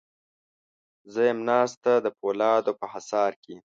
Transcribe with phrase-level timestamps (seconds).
[1.13, 3.55] زه یم ناسته د پولادو په حصار کې